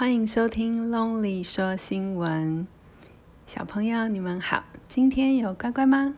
[0.00, 2.66] 欢迎收听 Lonely 说新闻。
[3.46, 6.14] 小朋友，你们好，今天有乖乖吗？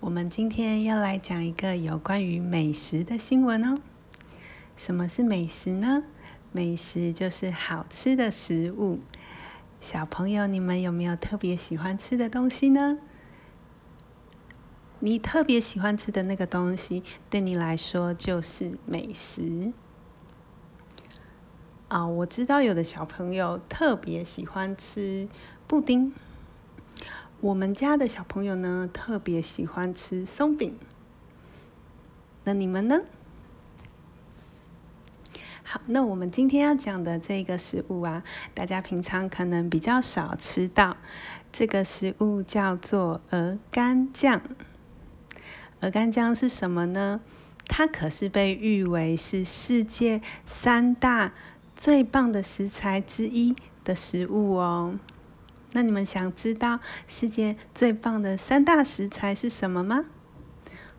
[0.00, 3.78] 我们今天要来讲一个有关于美食的新闻哦。
[4.74, 6.04] 什么是美食呢？
[6.50, 9.00] 美食就是好吃的食物。
[9.82, 12.96] 小朋友，你们有没有特别喜欢吃的东西呢？
[15.00, 19.74] 你特别喜欢吃的那个东西，对你来说就是美食。
[21.88, 25.26] 啊，我知道有的小朋友特别喜欢吃
[25.66, 26.12] 布丁。
[27.40, 30.78] 我们家的小朋友呢，特别喜欢吃松饼。
[32.44, 33.00] 那你们呢？
[35.62, 40.98] 好，那我们今天要讲的这个食物啊，大家平常可能比较少吃到。
[41.50, 44.42] 这个食物叫做鹅肝酱。
[45.80, 47.22] 鹅肝酱是什么呢？
[47.66, 51.32] 它可是被誉为是世界三大。
[51.78, 54.98] 最棒的食材之一的食物哦，
[55.70, 60.06] 那你们想知道世界最棒的三大食材是什么吗？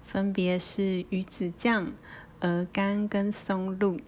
[0.02, 1.92] 分别是鱼子酱、
[2.40, 4.00] 鹅肝跟松露。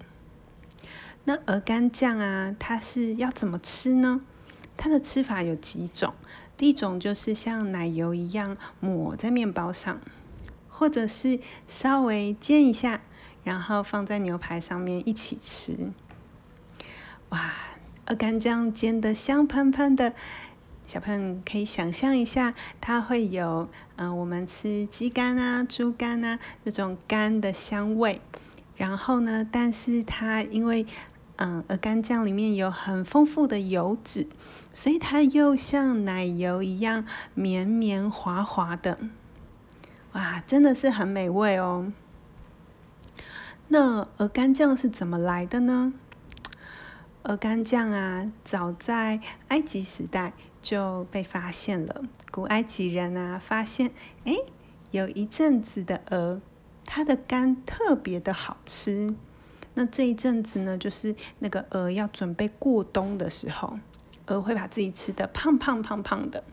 [1.25, 4.21] 那鹅肝酱啊，它是要怎么吃呢？
[4.77, 6.13] 它的吃法有几种，
[6.55, 9.99] 第一种就是像奶油一样抹在面包上，
[10.69, 13.01] 或者是稍微煎一下，
[13.43, 15.91] 然后放在牛排上面一起吃。
[17.31, 17.53] 哇，
[18.07, 20.13] 鹅肝酱煎的香喷喷的，
[20.85, 28.19] 小朋友可以想象一下，它会有嗯、我们吃鸡肝啊、猪肝啊那种肝的香味。
[28.75, 30.85] 然后呢，但是它因为
[31.37, 34.27] 嗯，鹅肝酱里面有很丰富的油脂，
[34.73, 38.97] 所以它又像奶油一样绵绵滑滑的。
[40.11, 41.93] 哇，真的是很美味哦。
[43.69, 45.93] 那鹅肝酱是怎么来的呢？
[47.23, 52.01] 鹅肝酱啊，早在埃及时代就被发现了。
[52.31, 53.91] 古埃及人啊，发现，
[54.25, 54.35] 哎，
[54.89, 56.41] 有一阵子的鹅，
[56.83, 59.13] 它的肝特别的好吃。
[59.75, 63.77] 那这一阵子呢，就是那个鹅要准备过冬的时候，
[64.25, 66.43] 鹅会把自己吃得胖胖胖胖的，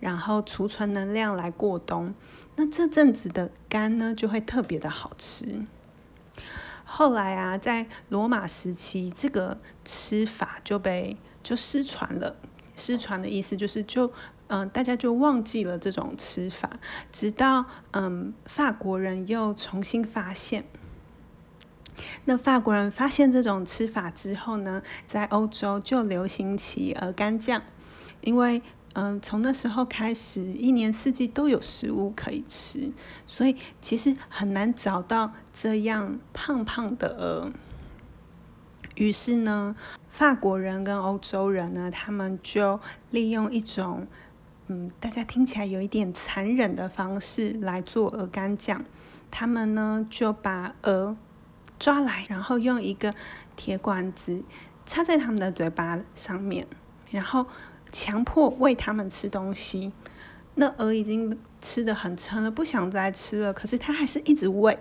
[0.00, 2.14] 然后储存能量来过冬。
[2.56, 5.66] 那这阵子的肝呢，就会特别的好吃。
[6.84, 12.36] 后来啊，在罗马时期，这个吃法就被就失传了。
[12.76, 14.12] 失传的意思就是就，
[14.46, 16.78] 嗯，大家就忘记了这种吃法。
[17.10, 20.64] 直到嗯，法国人又重新发现。
[22.24, 27.62] 那法国人发现这种吃法之后呢，在欧洲就流行起鹅肝酱，
[28.20, 28.62] 因为。
[28.94, 32.92] 嗯，从那时候开始，一年四季都有食物可以吃，
[33.26, 37.50] 所以其实很难找到这样胖胖的鹅。
[38.94, 39.74] 于是呢，
[40.08, 42.78] 法国人跟欧洲人呢，他们就
[43.10, 44.06] 利用一种
[44.68, 48.84] 嗯，大家听起来有一点残忍的方式来做鹅肝酱。
[49.32, 51.16] 他们呢就把鹅
[51.80, 53.12] 抓来，然后用一个
[53.56, 54.44] 铁管子
[54.86, 56.68] 插在他们的嘴巴上面，
[57.10, 57.46] 然后。
[57.94, 59.92] 强迫喂他们吃东西，
[60.56, 63.52] 那鹅已经吃得很撑了，不想再吃了。
[63.52, 64.76] 可是它还是一直喂，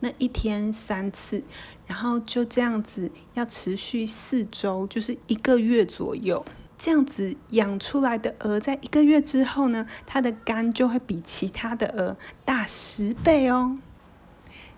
[0.00, 1.44] 那一天三次，
[1.86, 6.42] 然后就这样子要持续四周，就是一个月左右。
[6.78, 13.78] 这样子养出来的鹅，在一个月之后呢，它的肝就会比其他的鹅大十倍哦。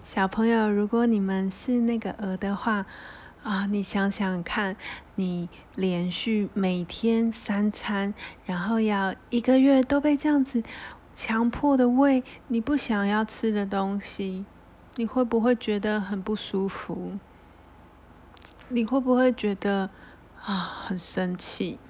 [0.05, 2.87] 小朋友，如果你们是那个鹅的话，
[3.49, 4.77] 啊，你想想看，
[5.15, 8.13] 你连续每天三餐，
[8.45, 10.63] 然后要一个月都被这样子
[11.17, 14.45] 强迫的喂你不想要吃的东西，
[14.97, 17.13] 你会不会觉得很不舒服？
[18.69, 19.89] 你会不会觉得
[20.45, 20.55] 啊
[20.85, 21.81] 很生气？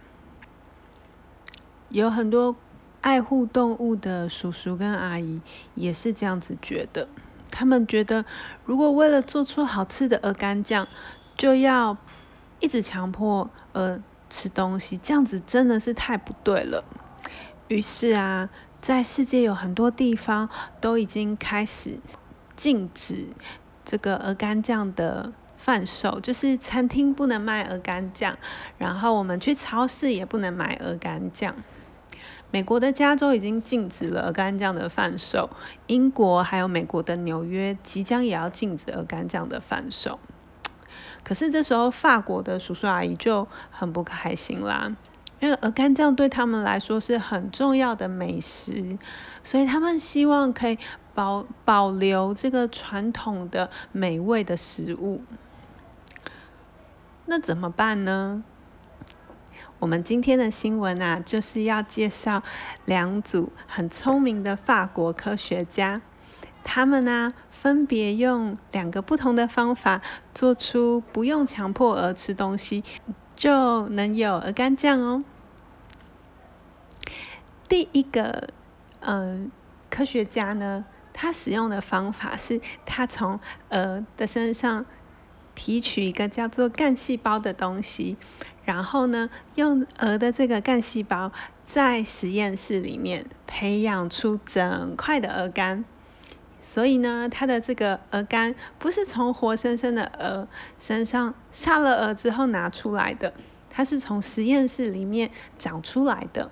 [1.88, 2.54] 有很多
[3.00, 5.41] 爱护动物的叔叔跟阿姨
[5.74, 7.08] 也是这样子觉得，
[7.50, 8.24] 他们觉得
[8.64, 10.86] 如果为了做出好吃的鹅肝酱，
[11.38, 11.97] 就要
[12.60, 16.84] 一直强迫呃吃东西，这样子真的是太不对了。
[17.68, 18.51] 于是啊，
[18.83, 22.01] 在世界有很多地方都已经开始
[22.57, 23.28] 禁止
[23.84, 28.36] 这个鹅肝酱的贩售，就是餐厅不能卖鹅肝酱，
[28.77, 31.54] 然后我们去超市也不能买鹅肝酱。
[32.51, 35.51] 美国的加州已经禁止了鹅肝酱的贩售，
[35.86, 40.18] 英国还有美国的纽约即将也要禁止鹅肝酱的贩售。
[41.22, 44.94] 可是这时候，法国的叔叔阿姨就很不开心啦，
[45.41, 48.98] 因为鹅肝酱对他们来说是很重要的美食，
[49.42, 50.78] 所以他们希望可以
[51.15, 55.22] 保保留这个传统的美味的食物。
[57.26, 58.42] 那怎么办呢？
[59.80, 62.42] 我们今天的新闻啊，就是要介绍
[62.84, 66.00] 两组很聪明的法国科学家，
[66.63, 70.03] 他们呢分别用两个不同的方法，
[70.34, 72.84] 做出不用强迫鹅吃东西
[73.34, 75.25] 就能有鹅肝酱哦。
[77.69, 78.49] 第一个，
[79.01, 79.51] 嗯、
[79.91, 83.39] 科学家呢，他使用的方法是，他从
[83.71, 84.87] 鹅的身上
[85.55, 88.16] 提取一个叫做干细胞的东西。
[88.65, 91.33] 然后呢，用鹅的这个干细胞
[91.66, 95.84] 在实验室里面培养出整块的鹅肝，
[96.60, 103.33] 所以呢，它的这个鹅肝不是从活生生的鹅身上杀了鹅之后拿出来的，
[103.71, 106.51] 它是从实验室里面长出来的。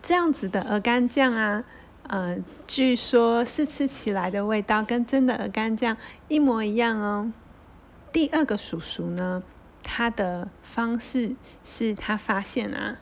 [0.00, 1.64] 这样子的鹅肝酱啊，
[2.08, 5.96] 呃，据说是吃起来的味道跟真的鹅肝酱
[6.28, 7.32] 一模一样哦。
[8.12, 9.42] 第二个叔叔呢？
[9.84, 11.34] 他的方式
[11.64, 12.98] 是他发现啊，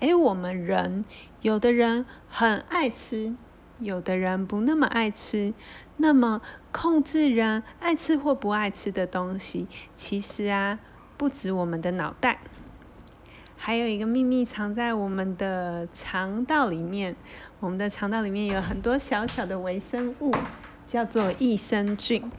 [0.00, 1.04] 哎，我们人
[1.42, 3.36] 有的人很爱吃，
[3.80, 5.52] 有的人不那么爱吃。
[5.96, 6.40] 那么
[6.70, 9.66] 控制人爱吃或不爱吃的东西，
[9.96, 10.78] 其实啊，
[11.16, 12.38] 不止我们的脑袋，
[13.56, 17.16] 还有一个秘密藏在我们的肠道里面。
[17.60, 20.32] 我们的肠道里面有很多小小的微生物，
[20.86, 22.30] 叫做益生菌。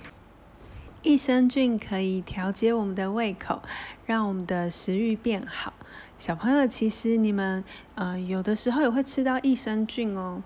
[1.01, 3.61] 益生菌可以调节我们的胃口，
[4.05, 5.73] 让我们的食欲变好。
[6.17, 7.61] 小朋友，其实你们
[7.95, 10.41] 呃有的时候也会吃到益生菌哦。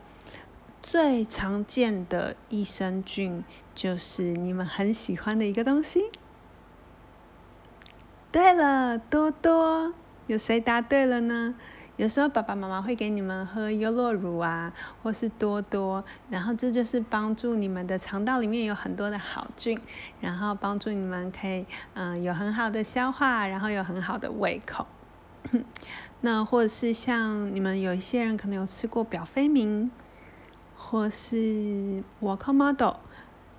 [0.83, 3.41] 最常见的益生菌
[3.73, 6.11] 就是你们很喜欢的一个东西。
[8.29, 9.93] 对了，多多，
[10.27, 11.55] 有谁答对了呢？
[11.95, 19.79] 有时候爸爸妈妈会给你们喝优酪乳啊，或是多多，然后这就是帮助你们的肠道里面有很多的好菌，
[20.19, 24.85] 然后帮助你们可以嗯、有很好的消化，然后有很好的胃口。
[26.19, 29.89] 那或者是像你们有一些人可能有吃过表飞鸣，
[30.93, 32.97] 或是 walk model，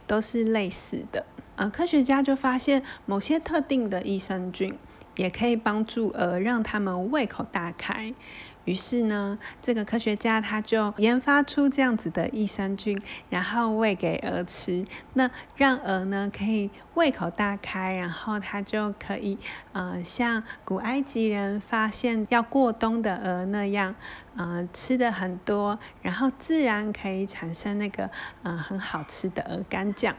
[0.07, 1.27] 都是类似的。
[1.57, 4.79] 呃，科学家就发现某些特定的益生菌。
[5.17, 8.13] 也可以帮助鹅让他们胃口大开。
[8.65, 14.85] 于是呢，这个科学家他就研发出这样子的益生菌，然后喂给鹅吃。
[15.13, 19.39] 那让鹅呢可以胃口大开，然后它就可以
[19.73, 23.95] 呃像古埃及人发现要过冬的鹅那样，
[24.37, 28.11] 呃吃的很多，然后自然可以产生那个
[28.43, 30.17] 呃很好吃的鹅肝酱。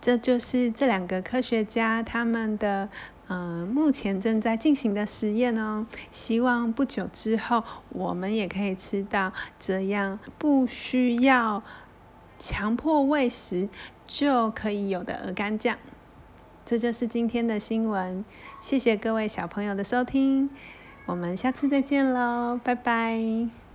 [0.00, 2.88] 这就是这两个科学家他们的。
[3.28, 11.62] 嗯，目前正在进行的实验哦，希望不久之后我们也可以吃到这样不需要
[12.38, 13.68] 强迫喂食
[14.06, 15.76] 就可以有的鹅肝酱。
[16.64, 18.24] 这就是今天的新闻，
[18.60, 20.50] 谢谢各位小朋友的收听，
[21.06, 23.65] 我们下次再见喽，拜拜。